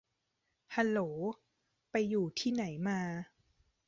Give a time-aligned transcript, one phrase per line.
[0.75, 0.99] ฮัลโหล
[1.91, 2.99] ไปอยู่ที่ไหนมา